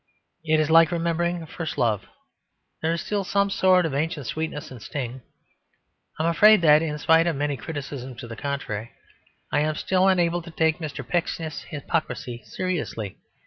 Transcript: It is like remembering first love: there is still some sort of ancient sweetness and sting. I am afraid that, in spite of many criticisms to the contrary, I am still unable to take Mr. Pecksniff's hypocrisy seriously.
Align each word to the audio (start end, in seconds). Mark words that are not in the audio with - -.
It 0.43 0.59
is 0.59 0.71
like 0.71 0.91
remembering 0.91 1.45
first 1.45 1.77
love: 1.77 2.07
there 2.81 2.91
is 2.91 3.01
still 3.03 3.23
some 3.23 3.51
sort 3.51 3.85
of 3.85 3.93
ancient 3.93 4.25
sweetness 4.25 4.71
and 4.71 4.81
sting. 4.81 5.21
I 6.17 6.23
am 6.23 6.29
afraid 6.31 6.61
that, 6.61 6.81
in 6.81 6.97
spite 6.97 7.27
of 7.27 7.35
many 7.35 7.55
criticisms 7.55 8.19
to 8.21 8.27
the 8.27 8.35
contrary, 8.35 8.93
I 9.51 9.59
am 9.59 9.75
still 9.75 10.07
unable 10.07 10.41
to 10.41 10.49
take 10.49 10.79
Mr. 10.79 11.07
Pecksniff's 11.07 11.65
hypocrisy 11.65 12.41
seriously. 12.45 13.17